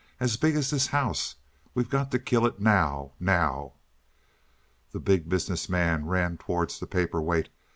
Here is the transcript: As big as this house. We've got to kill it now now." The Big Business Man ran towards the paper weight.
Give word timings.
As 0.19 0.35
big 0.35 0.55
as 0.55 0.71
this 0.71 0.87
house. 0.87 1.35
We've 1.75 1.87
got 1.91 2.09
to 2.09 2.17
kill 2.17 2.47
it 2.47 2.59
now 2.59 3.11
now." 3.19 3.73
The 4.93 4.99
Big 4.99 5.29
Business 5.29 5.69
Man 5.69 6.07
ran 6.07 6.37
towards 6.39 6.79
the 6.79 6.87
paper 6.87 7.21
weight. 7.21 7.49